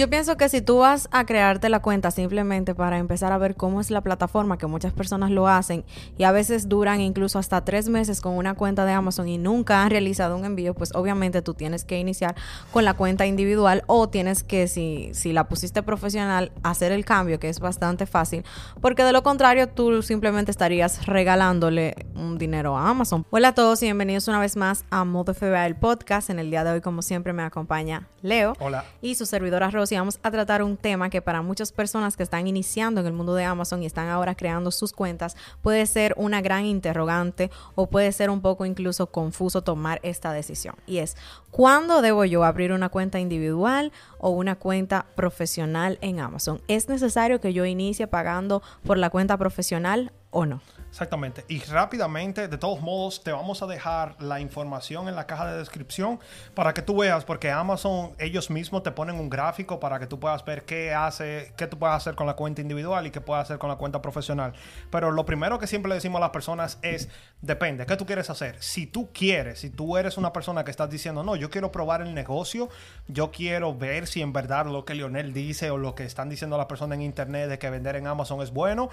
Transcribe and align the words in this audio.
Yo 0.00 0.08
pienso 0.08 0.38
que 0.38 0.48
si 0.48 0.62
tú 0.62 0.78
vas 0.78 1.10
a 1.10 1.26
crearte 1.26 1.68
la 1.68 1.82
cuenta 1.82 2.10
simplemente 2.10 2.74
para 2.74 2.96
empezar 2.96 3.32
a 3.32 3.36
ver 3.36 3.54
cómo 3.54 3.82
es 3.82 3.90
la 3.90 4.00
plataforma, 4.00 4.56
que 4.56 4.66
muchas 4.66 4.94
personas 4.94 5.30
lo 5.30 5.46
hacen 5.46 5.84
y 6.16 6.24
a 6.24 6.32
veces 6.32 6.70
duran 6.70 7.02
incluso 7.02 7.38
hasta 7.38 7.66
tres 7.66 7.90
meses 7.90 8.22
con 8.22 8.32
una 8.32 8.54
cuenta 8.54 8.86
de 8.86 8.92
Amazon 8.92 9.28
y 9.28 9.36
nunca 9.36 9.82
han 9.82 9.90
realizado 9.90 10.38
un 10.38 10.46
envío, 10.46 10.72
pues 10.72 10.94
obviamente 10.94 11.42
tú 11.42 11.52
tienes 11.52 11.84
que 11.84 11.98
iniciar 11.98 12.34
con 12.72 12.86
la 12.86 12.94
cuenta 12.94 13.26
individual 13.26 13.84
o 13.88 14.08
tienes 14.08 14.42
que, 14.42 14.68
si, 14.68 15.10
si 15.12 15.34
la 15.34 15.48
pusiste 15.50 15.82
profesional, 15.82 16.50
hacer 16.62 16.92
el 16.92 17.04
cambio, 17.04 17.38
que 17.38 17.50
es 17.50 17.60
bastante 17.60 18.06
fácil, 18.06 18.42
porque 18.80 19.04
de 19.04 19.12
lo 19.12 19.22
contrario 19.22 19.68
tú 19.68 20.00
simplemente 20.00 20.50
estarías 20.50 21.04
regalándole 21.04 22.06
un 22.14 22.38
dinero 22.38 22.74
a 22.74 22.88
Amazon. 22.88 23.26
Hola 23.28 23.48
a 23.48 23.54
todos 23.54 23.82
y 23.82 23.84
bienvenidos 23.84 24.28
una 24.28 24.40
vez 24.40 24.56
más 24.56 24.86
a 24.88 25.04
Modo 25.04 25.34
FBA, 25.34 25.66
el 25.66 25.76
podcast. 25.76 26.30
En 26.30 26.38
el 26.38 26.50
día 26.50 26.64
de 26.64 26.70
hoy, 26.70 26.80
como 26.80 27.02
siempre, 27.02 27.34
me 27.34 27.42
acompaña 27.42 28.08
Leo. 28.22 28.54
Hola. 28.60 28.86
Y 29.02 29.16
su 29.16 29.26
servidora 29.26 29.68
Vamos 29.96 30.18
a 30.22 30.30
tratar 30.30 30.62
un 30.62 30.76
tema 30.76 31.10
que 31.10 31.22
para 31.22 31.42
muchas 31.42 31.72
personas 31.72 32.16
que 32.16 32.22
están 32.22 32.46
iniciando 32.46 33.00
en 33.00 33.06
el 33.06 33.12
mundo 33.12 33.34
de 33.34 33.44
Amazon 33.44 33.82
y 33.82 33.86
están 33.86 34.08
ahora 34.08 34.34
creando 34.34 34.70
sus 34.70 34.92
cuentas, 34.92 35.36
puede 35.62 35.86
ser 35.86 36.14
una 36.16 36.40
gran 36.40 36.64
interrogante 36.64 37.50
o 37.74 37.86
puede 37.86 38.12
ser 38.12 38.30
un 38.30 38.40
poco 38.40 38.64
incluso 38.64 39.06
confuso 39.06 39.62
tomar 39.62 40.00
esta 40.02 40.32
decisión. 40.32 40.74
Y 40.86 40.98
es, 40.98 41.16
¿cuándo 41.50 42.02
debo 42.02 42.24
yo 42.24 42.44
abrir 42.44 42.72
una 42.72 42.88
cuenta 42.88 43.20
individual 43.20 43.92
o 44.18 44.30
una 44.30 44.56
cuenta 44.56 45.06
profesional 45.14 45.98
en 46.00 46.20
Amazon? 46.20 46.60
¿Es 46.68 46.88
necesario 46.88 47.40
que 47.40 47.52
yo 47.52 47.64
inicie 47.64 48.06
pagando 48.06 48.62
por 48.84 48.98
la 48.98 49.10
cuenta 49.10 49.36
profesional 49.36 50.12
o 50.30 50.46
no? 50.46 50.60
Exactamente. 50.90 51.44
Y 51.46 51.60
rápidamente, 51.60 52.48
de 52.48 52.58
todos 52.58 52.80
modos, 52.80 53.22
te 53.22 53.30
vamos 53.30 53.62
a 53.62 53.66
dejar 53.66 54.16
la 54.20 54.40
información 54.40 55.08
en 55.08 55.14
la 55.14 55.24
caja 55.24 55.50
de 55.50 55.56
descripción 55.56 56.18
para 56.54 56.74
que 56.74 56.82
tú 56.82 56.98
veas, 56.98 57.24
porque 57.24 57.50
Amazon 57.50 58.12
ellos 58.18 58.50
mismos 58.50 58.82
te 58.82 58.90
ponen 58.90 59.14
un 59.14 59.30
gráfico 59.30 59.78
para 59.78 60.00
que 60.00 60.08
tú 60.08 60.18
puedas 60.18 60.44
ver 60.44 60.64
qué 60.64 60.92
hace, 60.92 61.52
qué 61.56 61.68
tú 61.68 61.78
puedes 61.78 61.94
hacer 61.94 62.16
con 62.16 62.26
la 62.26 62.34
cuenta 62.34 62.60
individual 62.60 63.06
y 63.06 63.12
qué 63.12 63.20
puedes 63.20 63.44
hacer 63.44 63.58
con 63.58 63.70
la 63.70 63.76
cuenta 63.76 64.02
profesional. 64.02 64.52
Pero 64.90 65.12
lo 65.12 65.24
primero 65.24 65.60
que 65.60 65.68
siempre 65.68 65.88
le 65.88 65.94
decimos 65.94 66.18
a 66.18 66.22
las 66.22 66.30
personas 66.30 66.78
es, 66.82 67.08
depende, 67.40 67.86
¿qué 67.86 67.96
tú 67.96 68.04
quieres 68.04 68.28
hacer? 68.28 68.60
Si 68.60 68.86
tú 68.88 69.10
quieres, 69.12 69.60
si 69.60 69.70
tú 69.70 69.96
eres 69.96 70.18
una 70.18 70.32
persona 70.32 70.64
que 70.64 70.72
estás 70.72 70.90
diciendo, 70.90 71.22
no, 71.22 71.36
yo 71.36 71.50
quiero 71.50 71.70
probar 71.70 72.02
el 72.02 72.14
negocio, 72.14 72.68
yo 73.06 73.30
quiero 73.30 73.76
ver 73.76 74.08
si 74.08 74.22
en 74.22 74.32
verdad 74.32 74.66
lo 74.66 74.84
que 74.84 74.96
Lionel 74.96 75.32
dice 75.32 75.70
o 75.70 75.78
lo 75.78 75.94
que 75.94 76.04
están 76.04 76.28
diciendo 76.28 76.58
las 76.58 76.66
personas 76.66 76.96
en 76.96 77.02
internet 77.02 77.48
de 77.48 77.60
que 77.60 77.70
vender 77.70 77.94
en 77.94 78.08
Amazon 78.08 78.42
es 78.42 78.50
bueno 78.50 78.90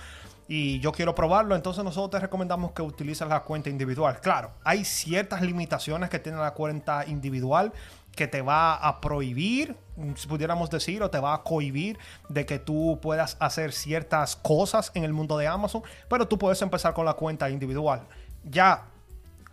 y 0.47 0.79
yo 0.79 0.91
quiero 0.91 1.13
probarlo, 1.13 1.55
entonces 1.55 1.83
nosotros 1.87 2.11
te 2.11 2.19
recomendamos 2.19 2.71
que 2.71 2.81
utilices 2.81 3.27
la 3.27 3.41
cuenta 3.41 3.69
individual. 3.69 4.19
Claro, 4.21 4.51
hay 4.63 4.85
ciertas 4.85 5.41
limitaciones 5.41 6.09
que 6.09 6.19
tiene 6.19 6.37
la 6.37 6.51
cuenta 6.51 7.05
individual 7.05 7.73
que 8.15 8.27
te 8.27 8.41
va 8.41 8.75
a 8.75 8.99
prohibir, 8.99 9.77
si 10.15 10.27
pudiéramos 10.27 10.69
decir, 10.69 11.03
o 11.03 11.09
te 11.09 11.19
va 11.19 11.35
a 11.35 11.43
cohibir 11.43 11.99
de 12.29 12.45
que 12.45 12.57
tú 12.59 12.99
puedas 13.01 13.37
hacer 13.39 13.71
ciertas 13.71 14.35
cosas 14.35 14.91
en 14.95 15.03
el 15.03 15.13
mundo 15.13 15.37
de 15.37 15.47
Amazon, 15.47 15.83
pero 16.09 16.27
tú 16.27 16.37
puedes 16.37 16.61
empezar 16.61 16.93
con 16.93 17.05
la 17.05 17.13
cuenta 17.13 17.49
individual. 17.49 18.01
Ya 18.43 18.85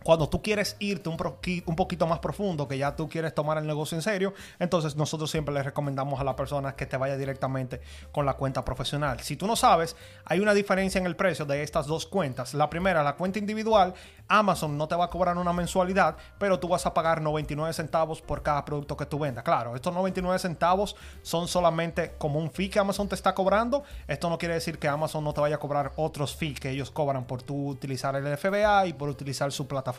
cuando 0.05 0.29
tú 0.29 0.39
quieres 0.39 0.75
irte 0.77 1.09
un, 1.09 1.17
un, 1.65 1.75
poquito 1.75 2.05
más 2.05 2.19
profundo, 2.19 2.67
que 2.67 2.77
ya 2.77 2.95
tú 2.95 3.09
quieres 3.09 3.33
tomar 3.33 3.57
el 3.57 3.65
negocio 3.65 3.97
en 3.97 4.03
serio, 4.03 4.35
entonces 4.59 4.95
nosotros 4.95 5.31
siempre 5.31 5.51
les 5.51 5.65
recomendamos 5.65 6.19
a 6.21 6.23
la 6.23 6.35
persona 6.35 6.75
que 6.75 6.85
te 6.85 6.95
vaya 6.95 7.17
directamente 7.17 7.81
con 8.11 8.23
la 8.23 8.35
cuenta 8.35 8.63
profesional. 8.63 9.21
Si 9.21 9.35
tú 9.35 9.47
no 9.47 9.55
sabes, 9.55 9.95
hay 10.23 10.41
una 10.41 10.53
diferencia 10.53 10.99
en 10.99 11.07
el 11.07 11.15
precio 11.15 11.43
de 11.45 11.63
estas 11.63 11.87
dos 11.87 12.05
cuentas. 12.05 12.53
La 12.53 12.69
primera, 12.69 13.01
la 13.01 13.15
cuenta 13.15 13.39
individual, 13.39 13.95
Amazon 14.27 14.77
no 14.77 14.87
te 14.87 14.93
va 14.93 15.05
a 15.05 15.09
cobrar 15.09 15.39
una 15.39 15.53
mensualidad, 15.53 16.17
pero 16.37 16.59
tú 16.59 16.67
vas 16.67 16.85
a 16.85 16.93
pagar 16.93 17.19
99 17.19 17.73
centavos 17.73 18.21
por 18.21 18.43
cada 18.43 18.63
producto 18.63 18.95
que 18.95 19.07
tú 19.07 19.17
vendas. 19.17 19.43
Claro, 19.43 19.75
estos 19.75 19.91
99 19.91 20.37
centavos 20.37 20.95
son 21.23 21.47
solamente 21.47 22.13
como 22.19 22.37
un 22.37 22.51
fee 22.51 22.69
que 22.69 22.77
Amazon 22.77 23.09
te 23.09 23.15
está 23.15 23.33
cobrando. 23.33 23.83
Esto 24.07 24.29
no 24.29 24.37
quiere 24.37 24.53
decir 24.53 24.77
que 24.77 24.87
Amazon 24.87 25.23
no 25.23 25.33
te 25.33 25.41
vaya 25.41 25.55
a 25.55 25.59
cobrar 25.59 25.93
otros 25.95 26.35
fees 26.35 26.59
que 26.59 26.69
ellos 26.69 26.91
cobran 26.91 27.25
por 27.25 27.41
tú 27.41 27.69
utilizar 27.69 28.15
el 28.15 28.37
FBA 28.37 28.85
y 28.85 28.93
por 28.93 29.09
utilizar 29.09 29.51
su 29.51 29.67
plataforma 29.67 29.94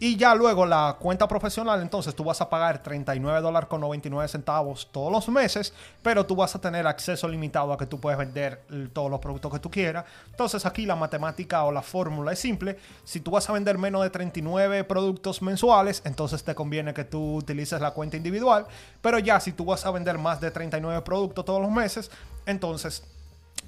Y 0.00 0.16
ya 0.16 0.34
luego 0.34 0.66
la 0.66 0.96
cuenta 0.98 1.28
profesional, 1.28 1.80
entonces 1.80 2.16
tú 2.16 2.24
vas 2.24 2.40
a 2.40 2.50
pagar 2.50 2.82
39 2.82 3.40
dólares 3.40 3.68
con 3.68 3.80
99 3.80 4.26
centavos 4.26 4.88
todos 4.90 5.12
los 5.12 5.28
meses, 5.28 5.72
pero 6.02 6.26
tú 6.26 6.34
vas 6.34 6.52
a 6.56 6.60
tener 6.60 6.84
acceso 6.84 7.28
limitado 7.28 7.72
a 7.72 7.78
que 7.78 7.86
tú 7.86 8.00
puedes 8.00 8.18
vender 8.18 8.64
todos 8.92 9.08
los 9.08 9.20
productos 9.20 9.52
que 9.52 9.60
tú 9.60 9.70
quieras. 9.70 10.04
Entonces 10.30 10.66
aquí 10.66 10.84
la 10.84 10.96
matemática 10.96 11.62
o 11.62 11.70
la 11.70 11.80
fórmula 11.80 12.32
es 12.32 12.40
simple. 12.40 12.76
Si 13.04 13.20
tú 13.20 13.30
vas 13.30 13.48
a 13.48 13.52
vender 13.52 13.78
menos 13.78 14.02
de 14.02 14.10
39 14.10 14.82
productos 14.82 15.40
mensuales, 15.42 16.02
entonces 16.04 16.42
te 16.42 16.56
conviene 16.56 16.92
que 16.92 17.04
tú 17.04 17.36
utilices 17.36 17.80
la 17.80 17.92
cuenta 17.92 18.16
individual. 18.16 18.66
Pero 19.00 19.20
ya 19.20 19.38
si 19.38 19.52
tú 19.52 19.64
vas 19.64 19.86
a 19.86 19.92
vender 19.92 20.18
más 20.18 20.40
de 20.40 20.50
39 20.50 21.02
productos 21.02 21.44
todos 21.44 21.62
los 21.62 21.70
meses, 21.70 22.10
entonces 22.46 23.04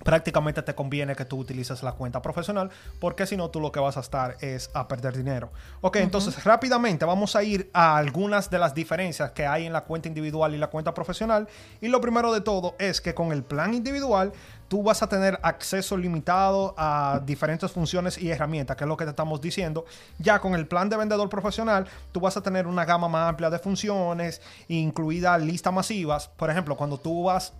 prácticamente 0.03 0.63
te 0.63 0.75
conviene 0.75 1.15
que 1.15 1.25
tú 1.25 1.39
utilices 1.39 1.83
la 1.83 1.93
cuenta 1.93 2.23
profesional 2.23 2.71
porque 3.01 3.27
si 3.27 3.37
no 3.37 3.51
tú 3.51 3.61
lo 3.61 3.73
que 3.73 3.81
vas 3.81 3.97
a 3.97 4.01
estar 4.01 4.37
es 4.41 4.71
a 4.75 4.89
perder 4.89 5.17
dinero. 5.17 5.51
Ok, 5.81 5.97
entonces 5.97 6.43
rápidamente 6.45 7.05
vamos 7.05 7.37
a 7.37 7.43
ir 7.43 7.71
a 7.73 7.97
algunas 7.97 8.51
de 8.51 8.59
las 8.59 8.75
diferencias 8.75 9.33
que 9.33 9.47
hay 9.47 9.67
en 9.67 9.73
la 9.73 9.85
cuenta 9.85 10.09
individual 10.09 10.55
y 10.55 10.59
la 10.59 10.69
cuenta 10.69 10.95
profesional 10.95 11.49
y 11.81 11.89
lo 11.89 12.01
primero 12.01 12.33
de 12.33 12.41
todo 12.41 12.75
es 12.79 13.01
que 13.01 13.15
con 13.15 13.33
el 13.33 13.43
plan 13.43 13.75
individual 13.75 14.33
tú 14.69 14.83
vas 14.83 15.03
a 15.03 15.09
tener 15.09 15.39
acceso 15.43 15.97
limitado 15.97 16.75
a 16.77 17.21
diferentes 17.25 17.71
funciones 17.71 18.19
y 18.19 18.31
herramientas, 18.31 18.77
que 18.77 18.85
es 18.85 18.89
lo 18.89 18.97
que 18.97 19.05
te 19.05 19.11
estamos 19.11 19.41
diciendo. 19.41 19.85
Ya 20.19 20.41
con 20.41 20.55
el 20.55 20.67
plan 20.67 20.89
de 20.89 20.97
vendedor 20.97 21.29
profesional, 21.29 21.87
tú 22.13 22.21
vas 22.21 22.37
a 22.37 22.43
tener 22.43 22.67
una 22.67 22.85
gama 22.85 23.09
más 23.09 23.29
amplia 23.29 23.51
de 23.51 23.59
funciones, 23.59 24.41
incluida 24.69 25.39
listas 25.39 25.73
masivas. 25.73 26.29
Por 26.29 26.51
ejemplo, 26.51 26.77
cuando 26.77 26.99
tú 26.99 27.25
vas 27.25 27.53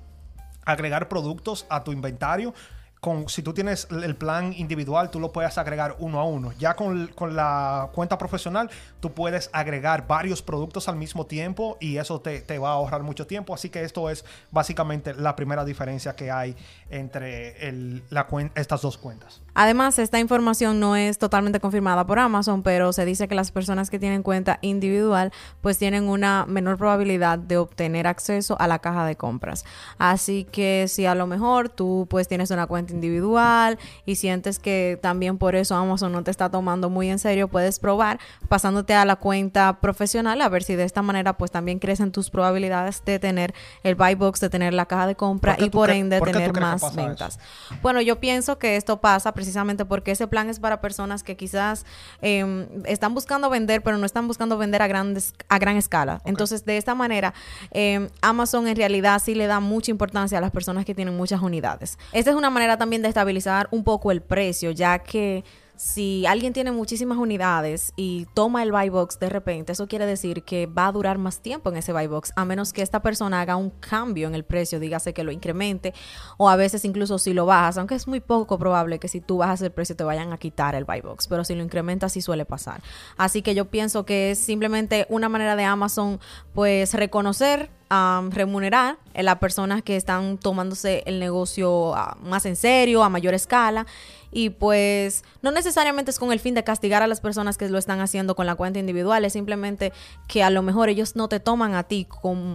agregar 0.67 1.09
productos 1.09 1.65
a 1.71 1.83
tu 1.83 1.93
inventario. 1.93 2.53
Si 3.29 3.43
tú 3.43 3.55
tienes 3.55 3.87
el 3.91 4.17
plan 4.17 4.53
individual, 4.53 5.13
tú 5.13 5.21
lo 5.21 5.31
puedes 5.31 5.57
agregar 5.59 5.95
uno 6.01 6.19
a 6.19 6.25
uno. 6.25 6.51
Ya 6.59 6.75
con, 6.75 7.07
con, 7.09 7.37
la 7.37 7.91
cuenta 7.95 8.19
profesional, 8.19 8.69
tú 8.99 9.13
puedes 9.13 9.49
agregar 9.53 10.09
varios 10.09 10.43
productos 10.43 10.89
al 10.89 10.97
mismo 10.97 11.25
tiempo 11.25 11.77
y 11.81 11.99
eso 11.99 12.21
te, 12.21 12.41
te, 12.41 12.59
va 12.59 12.71
a 12.71 12.73
ahorrar 12.73 13.05
mucho 13.05 13.25
tiempo. 13.25 13.55
Así 13.55 13.71
que 13.71 13.85
esto 13.85 14.11
es 14.11 14.25
básicamente 14.51 15.15
la 15.15 15.37
primera 15.37 15.65
diferencia 15.65 16.17
que 16.17 16.33
hay 16.33 16.57
entre 16.91 17.71
estas 18.57 18.83
dos 18.83 18.99
cuentas. 18.99 19.41
Además, 19.59 19.99
esta 19.99 20.21
información 20.21 20.81
no 20.81 20.97
es 20.97 21.17
totalmente 21.17 21.61
confirmada 21.61 22.07
por 22.07 22.19
Amazon, 22.19 22.63
pero 22.63 22.93
se 22.93 23.07
dice 23.07 23.27
que 23.27 23.35
las 23.35 23.51
personas 23.51 23.89
que 23.89 23.99
tienen 23.99 24.23
cuenta 24.23 24.59
individual 24.61 25.33
pues 25.63 25.79
tienen 25.79 26.11
una 26.11 26.45
menor 26.47 26.77
probabilidad 26.77 27.39
de 27.39 27.57
obtener 27.57 28.07
acceso 28.07 28.55
a 28.61 28.69
la 28.69 28.81
caja 28.81 29.07
de 29.07 29.17
compras. 29.17 29.65
Así 29.97 30.45
que 30.45 30.89
si 30.89 31.07
a 31.07 31.15
lo 31.15 31.27
mejor 31.27 31.71
tú 31.71 32.07
pues 32.11 32.29
tienes 32.29 32.51
una 32.51 32.67
cuenta 32.67 32.93
individual 32.93 33.79
y 34.05 34.17
sientes 34.17 34.59
que 34.59 34.99
también 35.01 35.39
por 35.39 35.57
eso 35.57 35.75
Amazon 35.75 36.13
no 36.13 36.23
te 36.23 36.31
está 36.31 36.51
tomando 36.51 36.91
muy 36.91 37.09
en 37.09 37.19
serio, 37.19 37.49
puedes 37.49 37.79
probar 37.79 38.21
pasándote 38.51 38.93
a 38.93 39.07
la 39.07 39.17
cuenta 39.17 39.81
profesional 39.81 40.43
a 40.43 40.51
ver 40.51 40.65
si 40.65 40.77
de 40.77 40.85
esta 40.85 41.01
manera 41.01 41.39
pues 41.39 41.51
también 41.51 41.79
crecen 41.79 42.13
tus 42.13 42.29
probabilidades 42.29 43.03
de 43.07 43.19
tener 43.19 43.55
el 43.85 43.95
buy 43.95 44.17
box, 44.17 44.39
de 44.41 44.51
tener 44.51 44.75
la 44.75 44.85
caja 44.85 45.07
de 45.07 45.15
compra 45.15 45.57
y 45.59 45.71
por 45.71 45.89
ende 45.89 46.21
tener 46.21 46.53
más 46.61 46.95
ventas. 46.95 47.39
Bueno, 47.81 48.03
yo 48.03 48.21
pienso 48.21 48.59
que 48.59 48.77
esto 48.77 49.01
pasa 49.01 49.33
precisamente 49.33 49.46
porque 49.87 50.13
ese 50.13 50.27
plan 50.27 50.49
es 50.49 50.61
para 50.61 50.81
personas 50.81 51.23
que 51.23 51.37
quizás 51.37 51.85
eh, 52.23 52.67
están 52.87 53.15
buscando 53.15 53.51
vender, 53.51 53.83
pero 53.83 53.99
no 53.99 54.07
están 54.07 54.27
buscando 54.27 54.59
vender 54.59 54.83
a, 54.83 54.87
grandes, 54.87 55.35
a 55.49 55.59
gran 55.59 55.77
escala. 55.77 56.21
Entonces, 56.25 56.65
de 56.65 56.77
esta 56.77 56.95
manera, 56.95 57.35
eh, 57.73 58.09
Amazon 58.23 58.67
en 58.67 58.77
realidad 58.77 59.21
sí 59.25 59.35
le 59.35 59.47
da 59.47 59.61
mucha 59.61 59.91
importancia 59.91 60.39
a 60.39 60.41
las 60.41 60.51
personas 60.51 60.85
que 60.85 60.95
tienen 60.95 61.17
muchas 61.17 61.43
unidades. 61.43 61.99
Esta 62.13 62.31
es 62.31 62.37
una 62.37 62.51
manera 62.51 62.77
también 62.77 63.03
de 63.03 63.09
estabilizar 63.09 63.69
un 63.71 63.85
poco 63.85 64.11
el 64.11 64.21
precio, 64.21 64.71
ya 64.71 64.99
que 64.99 65.45
si 65.77 66.27
alguien 66.27 66.53
tiene 66.53 66.73
muchísimas 66.73 67.19
unidades 67.19 67.93
y 67.97 68.27
toma 68.35 68.63
el 68.63 68.73
buy 68.73 68.89
box 68.89 69.19
de 69.19 69.29
repente, 69.29 69.73
eso 69.73 69.87
quiere 69.87 70.07
decir 70.07 70.43
que 70.43 70.67
va 70.67 70.87
a 70.87 70.93
durar 70.93 71.19
más 71.19 71.41
tiempo 71.41 71.71
en 71.71 71.77
ese 71.77 71.93
buy 71.93 72.07
box, 72.07 72.33
a 72.37 72.45
menos 72.45 72.73
que 72.73 72.83
esta 72.83 73.03
persona 73.03 73.41
haga 73.41 73.57
un 73.57 73.71
cambio 73.71 74.27
en 74.29 74.35
el 74.35 74.45
precio, 74.45 74.81
dígase 74.81 75.13
que 75.13 75.25
lo 75.25 75.33
incremente, 75.33 75.95
o 76.39 76.49
a 76.49 76.57
veces 76.57 76.85
incluso 76.85 77.19
si 77.19 77.35
lo 77.35 77.47
bajas, 77.47 77.79
aunque 77.79 77.95
es 77.95 78.07
muy 78.07 78.21
poco 78.21 78.59
probable 78.59 78.99
que 78.99 79.09
si 79.09 79.21
tú 79.21 79.39
bajas 79.39 79.63
el 79.63 79.71
precio 79.71 79.97
te 79.97 80.05
vayan 80.05 80.33
a 80.33 80.39
quitar 80.39 80.75
el 80.75 80.85
buy 80.85 81.01
box, 81.01 81.29
pero 81.29 81.45
si 81.45 81.55
lo 81.55 81.63
incrementas 81.63 82.13
sí 82.13 82.23
suele 82.23 82.45
pasar. 82.45 82.81
Así 83.17 83.43
que 83.43 83.55
yo 83.55 83.67
pienso 83.67 84.05
que 84.05 84.31
es 84.31 84.39
simplemente 84.39 85.07
una 85.09 85.29
manera 85.29 85.57
de 85.57 85.65
Amazon 85.65 86.21
pues 86.55 86.95
reconocer 86.95 87.71
a 87.89 88.23
remunerar 88.31 88.99
a 89.15 89.23
las 89.23 89.37
personas 89.39 89.83
que 89.83 89.97
están 89.97 90.39
tomándose 90.39 91.03
el 91.07 91.21
negocio 91.21 91.95
ah, 91.95 92.17
más 92.21 92.47
en 92.47 92.57
serio, 92.57 93.05
a 93.05 93.09
mayor 93.09 93.35
escala. 93.35 93.87
Y 94.31 94.51
pues 94.51 95.25
no 95.43 95.51
necesariamente 95.51 96.11
es 96.11 96.19
con 96.19 96.33
el 96.33 96.41
fin 96.41 96.55
de 96.55 96.65
castigar 96.65 97.03
a 97.03 97.07
las 97.07 97.21
personas 97.21 97.57
que 97.57 97.69
lo 97.69 97.79
están 97.79 98.01
haciendo 98.01 98.35
con 98.35 98.47
la 98.47 98.55
cuenta 98.55 98.79
individual, 98.79 99.25
es 99.25 99.33
simplemente 99.33 99.93
que 100.29 100.43
a 100.43 100.51
lo 100.51 100.63
mejor 100.63 100.89
ellos 100.89 101.17
no 101.17 101.29
te 101.29 101.41
toman 101.41 101.75
a 101.75 101.85
ti 101.85 102.07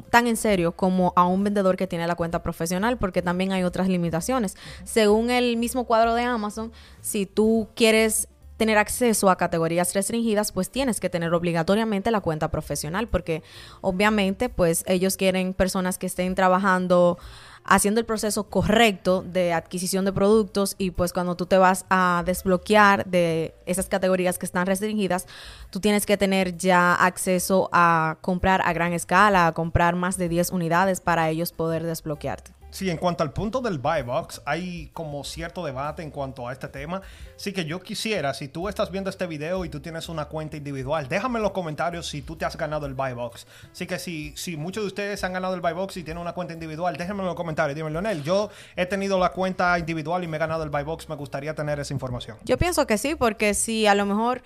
tan 0.09 0.27
en 0.27 0.37
serio 0.37 0.73
como 0.73 1.13
a 1.15 1.25
un 1.25 1.43
vendedor 1.43 1.77
que 1.77 1.87
tiene 1.87 2.07
la 2.07 2.15
cuenta 2.15 2.43
profesional, 2.43 2.97
porque 2.97 3.21
también 3.21 3.51
hay 3.51 3.63
otras 3.63 3.87
limitaciones. 3.87 4.55
Según 4.83 5.29
el 5.29 5.57
mismo 5.57 5.85
cuadro 5.85 6.13
de 6.13 6.23
Amazon, 6.23 6.71
si 7.01 7.25
tú 7.25 7.69
quieres 7.75 8.27
tener 8.57 8.77
acceso 8.77 9.31
a 9.31 9.37
categorías 9.37 9.95
restringidas, 9.95 10.51
pues 10.51 10.69
tienes 10.69 10.99
que 10.99 11.09
tener 11.09 11.33
obligatoriamente 11.33 12.11
la 12.11 12.21
cuenta 12.21 12.51
profesional, 12.51 13.07
porque 13.07 13.41
obviamente, 13.81 14.49
pues 14.49 14.83
ellos 14.85 15.17
quieren 15.17 15.55
personas 15.55 15.97
que 15.97 16.05
estén 16.05 16.35
trabajando 16.35 17.17
haciendo 17.63 17.99
el 17.99 18.05
proceso 18.05 18.43
correcto 18.45 19.23
de 19.25 19.53
adquisición 19.53 20.05
de 20.05 20.13
productos 20.13 20.75
y 20.77 20.91
pues 20.91 21.13
cuando 21.13 21.35
tú 21.35 21.45
te 21.45 21.57
vas 21.57 21.85
a 21.89 22.23
desbloquear 22.25 23.05
de 23.05 23.53
esas 23.65 23.87
categorías 23.87 24.37
que 24.37 24.45
están 24.45 24.65
restringidas, 24.65 25.27
tú 25.69 25.79
tienes 25.79 26.05
que 26.05 26.17
tener 26.17 26.57
ya 26.57 26.93
acceso 26.93 27.69
a 27.71 28.17
comprar 28.21 28.61
a 28.65 28.73
gran 28.73 28.93
escala, 28.93 29.47
a 29.47 29.51
comprar 29.53 29.95
más 29.95 30.17
de 30.17 30.29
10 30.29 30.51
unidades 30.51 31.01
para 31.01 31.29
ellos 31.29 31.51
poder 31.51 31.83
desbloquearte. 31.83 32.60
Sí, 32.71 32.89
en 32.89 32.97
cuanto 32.97 33.21
al 33.23 33.33
punto 33.33 33.59
del 33.59 33.79
buy 33.79 34.01
box, 34.01 34.41
hay 34.45 34.89
como 34.93 35.25
cierto 35.25 35.65
debate 35.65 36.03
en 36.03 36.09
cuanto 36.09 36.47
a 36.47 36.53
este 36.53 36.69
tema. 36.69 37.01
Así 37.35 37.51
que 37.51 37.65
yo 37.65 37.81
quisiera, 37.81 38.33
si 38.33 38.47
tú 38.47 38.69
estás 38.69 38.91
viendo 38.91 39.09
este 39.09 39.27
video 39.27 39.65
y 39.65 39.69
tú 39.69 39.81
tienes 39.81 40.07
una 40.07 40.25
cuenta 40.25 40.55
individual, 40.55 41.09
déjame 41.09 41.39
en 41.39 41.43
los 41.43 41.51
comentarios 41.51 42.07
si 42.07 42.21
tú 42.21 42.37
te 42.37 42.45
has 42.45 42.55
ganado 42.55 42.85
el 42.85 42.93
buy 42.93 43.11
box. 43.13 43.45
Así 43.71 43.85
que 43.85 43.99
si, 43.99 44.33
si 44.37 44.55
muchos 44.55 44.83
de 44.83 44.87
ustedes 44.87 45.21
han 45.25 45.33
ganado 45.33 45.53
el 45.53 45.59
buy 45.59 45.73
box 45.73 45.97
y 45.97 46.03
tienen 46.03 46.21
una 46.21 46.31
cuenta 46.31 46.53
individual, 46.53 46.95
déjenme 46.95 47.19
en 47.21 47.25
los 47.27 47.35
comentarios. 47.35 47.75
Dime, 47.75 47.91
Leonel, 47.91 48.23
yo 48.23 48.49
he 48.77 48.85
tenido 48.85 49.19
la 49.19 49.29
cuenta 49.33 49.77
individual 49.77 50.23
y 50.23 50.27
me 50.27 50.37
he 50.37 50.39
ganado 50.39 50.63
el 50.63 50.69
buy 50.69 50.83
box. 50.83 51.09
Me 51.09 51.15
gustaría 51.15 51.53
tener 51.53 51.77
esa 51.81 51.93
información. 51.93 52.37
Yo 52.45 52.57
pienso 52.57 52.87
que 52.87 52.97
sí, 52.97 53.15
porque 53.15 53.53
si 53.53 53.85
a 53.85 53.95
lo 53.95 54.05
mejor 54.05 54.43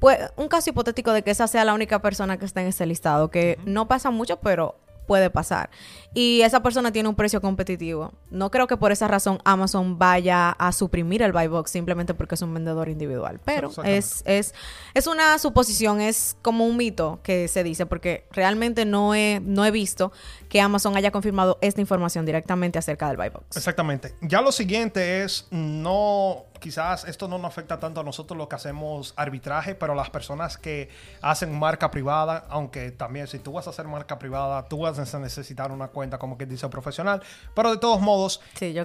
pues 0.00 0.18
un 0.36 0.48
caso 0.48 0.70
hipotético 0.70 1.12
de 1.12 1.22
que 1.22 1.30
esa 1.30 1.46
sea 1.46 1.64
la 1.64 1.74
única 1.74 2.00
persona 2.00 2.38
que 2.38 2.46
está 2.46 2.62
en 2.62 2.68
ese 2.68 2.86
listado, 2.86 3.30
que 3.30 3.58
no 3.64 3.86
pasa 3.86 4.10
mucho, 4.10 4.40
pero 4.40 4.76
puede 5.10 5.28
pasar. 5.28 5.70
Y 6.14 6.42
esa 6.42 6.62
persona 6.62 6.92
tiene 6.92 7.08
un 7.08 7.16
precio 7.16 7.40
competitivo. 7.40 8.12
No 8.30 8.48
creo 8.52 8.68
que 8.68 8.76
por 8.76 8.92
esa 8.92 9.08
razón 9.08 9.40
Amazon 9.44 9.98
vaya 9.98 10.50
a 10.50 10.70
suprimir 10.70 11.20
el 11.22 11.32
buy 11.32 11.48
box 11.48 11.72
simplemente 11.72 12.14
porque 12.14 12.36
es 12.36 12.42
un 12.42 12.54
vendedor 12.54 12.88
individual. 12.88 13.40
Pero 13.44 13.72
es, 13.82 14.22
es, 14.24 14.54
es 14.94 15.06
una 15.08 15.36
suposición, 15.40 16.00
es 16.00 16.36
como 16.42 16.64
un 16.64 16.76
mito 16.76 17.18
que 17.24 17.48
se 17.48 17.64
dice, 17.64 17.86
porque 17.86 18.24
realmente 18.30 18.84
no 18.84 19.16
he, 19.16 19.40
no 19.42 19.64
he 19.64 19.72
visto 19.72 20.12
que 20.50 20.60
Amazon 20.60 20.96
haya 20.96 21.10
confirmado 21.12 21.58
esta 21.62 21.80
información 21.80 22.26
directamente 22.26 22.78
acerca 22.78 23.08
del 23.08 23.16
buy 23.16 23.30
box. 23.30 23.56
Exactamente. 23.56 24.16
Ya 24.20 24.42
lo 24.42 24.52
siguiente 24.52 25.22
es 25.22 25.46
no 25.50 26.44
quizás 26.60 27.04
esto 27.04 27.26
no 27.26 27.38
nos 27.38 27.48
afecta 27.48 27.80
tanto 27.80 28.00
a 28.00 28.04
nosotros 28.04 28.38
lo 28.38 28.48
que 28.48 28.54
hacemos 28.54 29.14
arbitraje, 29.16 29.74
pero 29.74 29.94
las 29.94 30.10
personas 30.10 30.56
que 30.56 30.88
hacen 31.20 31.58
marca 31.58 31.90
privada, 31.90 32.44
aunque 32.48 32.92
también 32.92 33.26
si 33.26 33.38
tú 33.38 33.52
vas 33.52 33.66
a 33.66 33.70
hacer 33.70 33.86
marca 33.88 34.18
privada, 34.18 34.68
tú 34.68 34.80
vas 34.80 35.14
a 35.14 35.18
necesitar 35.18 35.72
una 35.72 35.88
cuenta 35.88 36.18
como 36.18 36.38
que 36.38 36.46
dice 36.46 36.68
profesional, 36.68 37.22
pero 37.54 37.70
de 37.70 37.78
todos 37.78 38.00
modos, 38.00 38.40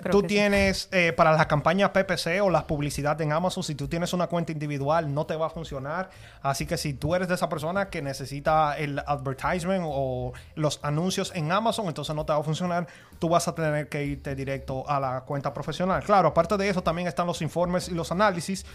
tú 0.10 0.24
tienes 0.24 0.88
eh, 0.92 1.14
para 1.14 1.34
la 1.34 1.48
campaña 1.48 1.94
PPC 1.94 2.42
o 2.42 2.50
la 2.50 2.66
publicidad 2.66 3.20
en 3.22 3.34
Amazon, 3.34 3.64
si 3.64 3.76
tú 3.76 3.88
tienes 3.88 4.14
una 4.14 4.28
cuenta 4.28 4.52
individual, 4.52 5.14
no 5.14 5.26
te 5.26 5.36
va 5.36 5.48
a 5.48 5.50
funcionar. 5.50 6.10
Así 6.42 6.66
que 6.66 6.78
si 6.78 6.94
tú 6.94 7.14
eres 7.14 7.28
de 7.28 7.36
esa 7.36 7.50
persona 7.50 7.90
que 7.90 8.02
necesita 8.02 8.78
el 8.78 9.00
advertisement 9.00 9.84
o 9.86 10.34
los 10.56 10.80
anuncios 10.82 11.32
en 11.36 11.52
Amazon, 11.52 11.55
entonces 11.88 12.16
no 12.16 12.26
te 12.26 12.34
va 12.34 12.40
a 12.40 12.44
funcionar, 12.44 12.88
tú 13.20 13.30
vas 13.30 13.48
a 13.48 13.56
tener 13.56 13.88
que 13.90 14.04
irte 14.04 14.36
directo 14.36 14.88
a 14.88 15.00
la 15.00 15.22
cuenta 15.22 15.54
profesional. 15.54 16.04
Claro, 16.04 16.30
aparte 16.30 16.58
de 16.58 16.70
eso 16.70 16.82
también 16.82 17.08
están 17.08 17.28
los 17.28 17.42
informes 17.42 17.90
y 17.90 17.94
los 17.94 18.12
análisis. 18.12 18.66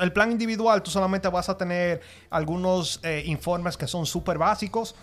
El 0.00 0.12
plan 0.12 0.32
individual, 0.32 0.82
tú 0.82 0.90
solamente 0.90 1.28
vas 1.28 1.48
a 1.48 1.56
tener 1.56 2.00
algunos 2.30 3.00
eh, 3.02 3.22
informes 3.26 3.76
que 3.76 3.86
son 3.86 4.06
súper 4.06 4.38
básicos 4.38 4.94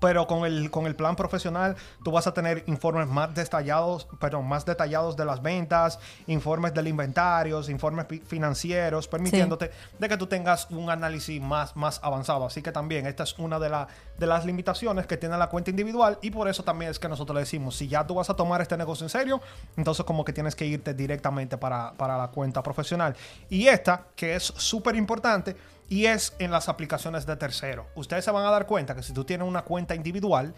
pero 0.00 0.26
con 0.26 0.44
el, 0.44 0.70
con 0.70 0.86
el 0.86 0.94
plan 0.94 1.16
profesional 1.16 1.76
tú 2.04 2.12
vas 2.12 2.26
a 2.26 2.34
tener 2.34 2.64
informes 2.66 3.08
más 3.08 3.34
detallados, 3.34 4.06
perdón, 4.18 4.48
más 4.48 4.64
detallados 4.64 5.16
de 5.16 5.24
las 5.24 5.42
ventas, 5.42 5.98
informes 6.26 6.74
del 6.74 6.88
inventario, 6.88 7.62
informes 7.70 8.06
financieros, 8.26 9.08
permitiéndote 9.08 9.70
de 9.98 10.08
que 10.08 10.16
tú 10.16 10.26
tengas 10.26 10.70
un 10.70 10.90
análisis 10.90 11.40
más, 11.40 11.74
más 11.76 12.00
avanzado. 12.02 12.46
Así 12.46 12.62
que 12.62 12.72
también 12.72 13.06
esta 13.06 13.22
es 13.22 13.38
una 13.38 13.58
de, 13.58 13.68
la, 13.68 13.88
de 14.18 14.26
las 14.26 14.44
limitaciones 14.44 15.06
que 15.06 15.16
tiene 15.16 15.36
la 15.36 15.48
cuenta 15.48 15.70
individual 15.70 16.18
y 16.22 16.30
por 16.30 16.48
eso 16.48 16.62
también 16.62 16.90
es 16.90 16.98
que 16.98 17.08
nosotros 17.08 17.34
le 17.34 17.40
decimos, 17.40 17.76
si 17.76 17.88
ya 17.88 18.06
tú 18.06 18.14
vas 18.14 18.30
a 18.30 18.34
tomar 18.34 18.60
este 18.60 18.76
negocio 18.76 19.04
en 19.04 19.10
serio, 19.10 19.40
entonces 19.76 20.04
como 20.04 20.24
que 20.24 20.32
tienes 20.32 20.54
que 20.54 20.66
irte 20.66 20.94
directamente 20.94 21.56
para, 21.58 21.92
para 21.92 22.16
la 22.16 22.28
cuenta 22.28 22.62
profesional. 22.62 23.14
Y 23.48 23.66
esta, 23.66 24.06
que 24.14 24.36
es 24.36 24.42
súper 24.44 24.96
importante, 24.96 25.56
y 25.88 26.06
es 26.06 26.34
en 26.38 26.50
las 26.50 26.68
aplicaciones 26.68 27.26
de 27.26 27.36
tercero. 27.36 27.86
Ustedes 27.94 28.24
se 28.24 28.30
van 28.30 28.44
a 28.44 28.50
dar 28.50 28.66
cuenta 28.66 28.94
que 28.94 29.02
si 29.02 29.12
tú 29.12 29.24
tienes 29.24 29.46
una 29.46 29.62
cuenta 29.62 29.94
individual, 29.94 30.54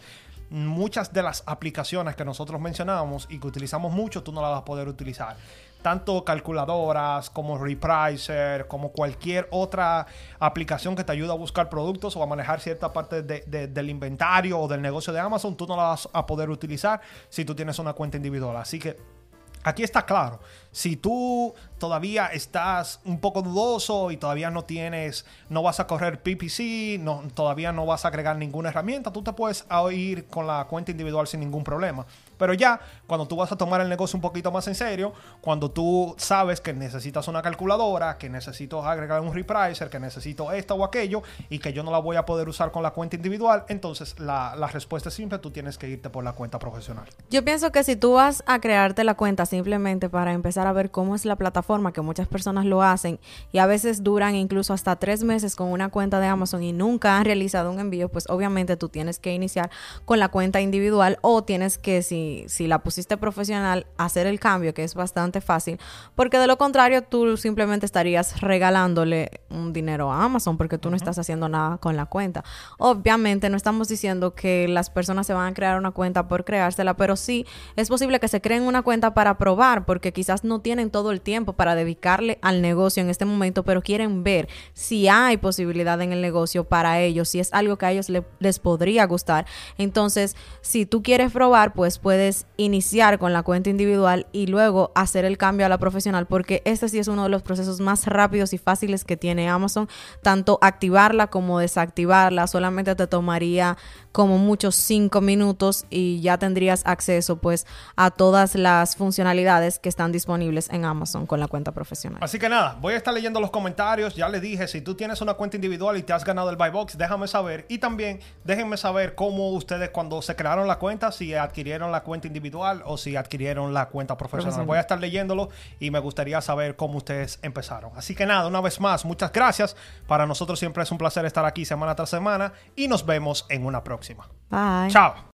muchas 0.50 1.12
de 1.12 1.22
las 1.22 1.42
aplicaciones 1.46 2.16
que 2.16 2.24
nosotros 2.24 2.60
mencionábamos 2.60 3.26
y 3.30 3.38
que 3.38 3.46
utilizamos 3.46 3.92
mucho, 3.92 4.22
tú 4.22 4.32
no 4.32 4.40
las 4.40 4.50
vas 4.50 4.60
a 4.60 4.64
poder 4.64 4.88
utilizar. 4.88 5.36
Tanto 5.82 6.24
calculadoras 6.24 7.30
como 7.30 7.56
Repricer, 7.56 8.66
como 8.66 8.90
cualquier 8.90 9.46
otra 9.50 10.06
aplicación 10.40 10.96
que 10.96 11.04
te 11.04 11.12
ayuda 11.12 11.34
a 11.34 11.36
buscar 11.36 11.68
productos 11.68 12.16
o 12.16 12.22
a 12.22 12.26
manejar 12.26 12.60
cierta 12.60 12.92
parte 12.92 13.22
del 13.22 13.90
inventario 13.90 14.58
o 14.58 14.66
del 14.66 14.82
negocio 14.82 15.12
de 15.12 15.20
Amazon, 15.20 15.56
tú 15.56 15.66
no 15.66 15.76
la 15.76 15.84
vas 15.84 16.08
a 16.12 16.26
poder 16.26 16.50
utilizar 16.50 17.00
si 17.28 17.44
tú 17.44 17.54
tienes 17.54 17.78
una 17.78 17.92
cuenta 17.92 18.16
individual. 18.16 18.56
Así 18.56 18.78
que 18.78 19.17
aquí 19.62 19.82
está 19.82 20.06
claro. 20.06 20.40
Si 20.70 20.96
tú 20.96 21.54
todavía 21.78 22.26
estás 22.26 23.00
un 23.04 23.20
poco 23.20 23.42
dudoso 23.42 24.10
y 24.10 24.16
todavía 24.16 24.50
no 24.50 24.64
tienes, 24.64 25.26
no 25.48 25.62
vas 25.62 25.80
a 25.80 25.86
correr 25.86 26.22
PPC, 26.22 27.00
no, 27.00 27.22
todavía 27.34 27.72
no 27.72 27.86
vas 27.86 28.04
a 28.04 28.08
agregar 28.08 28.36
ninguna 28.36 28.68
herramienta, 28.68 29.12
tú 29.12 29.22
te 29.22 29.32
puedes 29.32 29.64
ir 29.92 30.26
con 30.26 30.46
la 30.46 30.66
cuenta 30.66 30.90
individual 30.90 31.26
sin 31.26 31.40
ningún 31.40 31.64
problema. 31.64 32.06
Pero 32.38 32.54
ya, 32.54 32.80
cuando 33.06 33.26
tú 33.26 33.36
vas 33.36 33.52
a 33.52 33.56
tomar 33.56 33.80
el 33.80 33.88
negocio 33.88 34.16
un 34.16 34.22
poquito 34.22 34.50
más 34.50 34.66
en 34.68 34.74
serio, 34.74 35.12
cuando 35.40 35.70
tú 35.70 36.14
sabes 36.18 36.60
que 36.60 36.72
necesitas 36.72 37.28
una 37.28 37.42
calculadora, 37.42 38.16
que 38.16 38.30
necesito 38.30 38.84
agregar 38.84 39.20
un 39.20 39.34
repricer, 39.34 39.90
que 39.90 40.00
necesito 40.00 40.52
esto 40.52 40.74
o 40.74 40.84
aquello, 40.84 41.22
y 41.48 41.58
que 41.58 41.72
yo 41.72 41.82
no 41.82 41.90
la 41.90 41.98
voy 41.98 42.16
a 42.16 42.24
poder 42.24 42.48
usar 42.48 42.70
con 42.70 42.82
la 42.82 42.92
cuenta 42.92 43.16
individual, 43.16 43.64
entonces 43.68 44.18
la, 44.18 44.54
la 44.56 44.68
respuesta 44.68 45.08
es 45.08 45.14
simple, 45.14 45.38
tú 45.38 45.50
tienes 45.50 45.76
que 45.78 45.88
irte 45.88 46.10
por 46.10 46.24
la 46.24 46.32
cuenta 46.32 46.58
profesional. 46.58 47.06
Yo 47.30 47.44
pienso 47.44 47.72
que 47.72 47.82
si 47.84 47.96
tú 47.96 48.14
vas 48.14 48.42
a 48.46 48.60
crearte 48.60 49.04
la 49.04 49.14
cuenta 49.14 49.46
simplemente 49.46 50.08
para 50.08 50.32
empezar 50.32 50.66
a 50.66 50.72
ver 50.72 50.90
cómo 50.90 51.14
es 51.14 51.24
la 51.24 51.36
plataforma, 51.36 51.92
que 51.92 52.00
muchas 52.00 52.28
personas 52.28 52.64
lo 52.64 52.82
hacen, 52.82 53.18
y 53.52 53.58
a 53.58 53.66
veces 53.66 54.04
duran 54.04 54.34
incluso 54.34 54.72
hasta 54.72 54.96
tres 54.96 55.24
meses 55.24 55.56
con 55.56 55.68
una 55.68 55.88
cuenta 55.88 56.20
de 56.20 56.26
Amazon 56.26 56.62
y 56.62 56.72
nunca 56.72 57.16
han 57.16 57.24
realizado 57.24 57.70
un 57.70 57.80
envío, 57.80 58.08
pues 58.08 58.28
obviamente 58.28 58.76
tú 58.76 58.88
tienes 58.88 59.18
que 59.18 59.34
iniciar 59.34 59.70
con 60.04 60.18
la 60.18 60.28
cuenta 60.28 60.60
individual 60.60 61.18
o 61.22 61.42
tienes 61.42 61.78
que, 61.78 62.02
si 62.02 62.27
si, 62.46 62.66
la 62.66 62.80
pusiste 62.80 63.16
profesional, 63.16 63.86
hacer 63.96 64.26
el 64.26 64.40
cambio, 64.40 64.74
que 64.74 64.84
es 64.84 64.94
bastante 64.94 65.40
fácil, 65.40 65.78
porque 66.14 66.38
de 66.38 66.46
lo 66.46 66.58
contrario 66.58 67.02
tú 67.02 67.36
simplemente 67.36 67.86
estarías 67.86 68.40
regalándole 68.40 69.30
un 69.50 69.72
dinero 69.72 70.12
a 70.12 70.24
Amazon 70.24 70.56
porque 70.56 70.78
tú 70.78 70.90
no 70.90 70.96
estás 70.96 71.18
haciendo 71.18 71.48
nada 71.48 71.78
con 71.78 71.96
la 71.96 72.06
cuenta. 72.06 72.44
Obviamente 72.78 73.48
no 73.50 73.56
estamos 73.56 73.88
diciendo 73.88 74.34
que 74.34 74.68
las 74.68 74.90
personas 74.90 75.26
se 75.26 75.34
van 75.34 75.52
a 75.52 75.54
crear 75.54 75.78
una 75.78 75.90
cuenta 75.90 76.28
por 76.28 76.44
creársela, 76.44 76.94
pero 76.94 77.16
sí 77.16 77.46
es 77.76 77.88
posible 77.88 78.20
que 78.20 78.28
se 78.28 78.40
creen 78.40 78.62
una 78.62 78.82
cuenta 78.82 79.14
para 79.14 79.38
probar 79.38 79.84
porque 79.84 80.12
quizás 80.12 80.44
no 80.44 80.60
tienen 80.60 80.90
todo 80.90 81.10
el 81.10 81.20
tiempo 81.20 81.52
para 81.52 81.74
dedicarle 81.74 82.38
al 82.42 82.62
negocio 82.62 83.02
en 83.02 83.10
este 83.10 83.24
momento, 83.24 83.64
pero 83.64 83.82
quieren 83.82 84.24
ver 84.24 84.48
si 84.72 85.08
hay 85.08 85.36
posibilidad 85.36 86.00
en 86.00 86.12
el 86.12 86.20
negocio 86.20 86.64
para 86.64 87.00
ellos, 87.00 87.28
si 87.28 87.40
es 87.40 87.52
algo 87.52 87.78
que 87.78 87.86
a 87.86 87.92
ellos 87.92 88.08
les 88.38 88.58
podría 88.58 89.06
gustar. 89.06 89.46
Entonces, 89.76 90.36
si 90.60 90.86
tú 90.86 91.02
quieres 91.02 91.32
probar, 91.32 91.72
pues 91.72 91.98
puedes 91.98 92.17
puedes 92.18 92.46
iniciar 92.56 93.20
con 93.20 93.32
la 93.32 93.44
cuenta 93.44 93.70
individual 93.70 94.26
y 94.32 94.48
luego 94.48 94.90
hacer 94.96 95.24
el 95.24 95.38
cambio 95.38 95.66
a 95.66 95.68
la 95.68 95.78
profesional, 95.78 96.26
porque 96.26 96.62
este 96.64 96.88
sí 96.88 96.98
es 96.98 97.06
uno 97.06 97.22
de 97.22 97.28
los 97.28 97.42
procesos 97.42 97.78
más 97.78 98.06
rápidos 98.06 98.52
y 98.52 98.58
fáciles 98.58 99.04
que 99.04 99.16
tiene 99.16 99.48
Amazon, 99.48 99.88
tanto 100.20 100.58
activarla 100.60 101.28
como 101.28 101.60
desactivarla, 101.60 102.48
solamente 102.48 102.96
te 102.96 103.06
tomaría 103.06 103.76
como 104.10 104.36
muchos 104.36 104.74
cinco 104.74 105.20
minutos 105.20 105.86
y 105.90 106.20
ya 106.20 106.38
tendrías 106.38 106.82
acceso 106.86 107.36
pues 107.36 107.68
a 107.94 108.10
todas 108.10 108.56
las 108.56 108.96
funcionalidades 108.96 109.78
que 109.78 109.88
están 109.88 110.10
disponibles 110.10 110.68
en 110.70 110.86
Amazon 110.86 111.24
con 111.24 111.38
la 111.38 111.46
cuenta 111.46 111.70
profesional. 111.70 112.18
Así 112.20 112.40
que 112.40 112.48
nada, 112.48 112.76
voy 112.80 112.94
a 112.94 112.96
estar 112.96 113.14
leyendo 113.14 113.40
los 113.40 113.52
comentarios, 113.52 114.16
ya 114.16 114.28
les 114.28 114.42
dije, 114.42 114.66
si 114.66 114.80
tú 114.80 114.96
tienes 114.96 115.20
una 115.20 115.34
cuenta 115.34 115.56
individual 115.56 115.96
y 115.96 116.02
te 116.02 116.12
has 116.12 116.24
ganado 116.24 116.50
el 116.50 116.56
buy 116.56 116.70
box, 116.70 116.98
déjame 116.98 117.28
saber. 117.28 117.64
Y 117.68 117.78
también 117.78 118.18
déjenme 118.42 118.76
saber 118.76 119.14
cómo 119.14 119.50
ustedes 119.52 119.90
cuando 119.90 120.20
se 120.20 120.34
crearon 120.34 120.66
la 120.66 120.80
cuenta, 120.80 121.12
si 121.12 121.32
adquirieron 121.32 121.92
la 121.92 122.00
cuenta 122.00 122.07
individual 122.16 122.82
o 122.86 122.96
si 122.96 123.16
adquirieron 123.16 123.74
la 123.74 123.88
cuenta 123.88 124.16
profesional. 124.16 124.64
Voy 124.64 124.78
a 124.78 124.80
estar 124.80 124.98
leyéndolo 124.98 125.50
y 125.78 125.90
me 125.90 125.98
gustaría 125.98 126.40
saber 126.40 126.76
cómo 126.76 126.98
ustedes 126.98 127.38
empezaron. 127.42 127.92
Así 127.96 128.14
que 128.14 128.24
nada, 128.24 128.46
una 128.46 128.60
vez 128.60 128.80
más, 128.80 129.04
muchas 129.04 129.32
gracias. 129.32 129.76
Para 130.06 130.26
nosotros 130.26 130.58
siempre 130.58 130.82
es 130.82 130.90
un 130.90 130.98
placer 130.98 131.24
estar 131.24 131.44
aquí 131.44 131.64
semana 131.64 131.94
tras 131.94 132.10
semana 132.10 132.52
y 132.76 132.88
nos 132.88 133.04
vemos 133.04 133.46
en 133.48 133.66
una 133.66 133.84
próxima. 133.84 134.28
Bye. 134.50 134.90
Chao. 134.90 135.26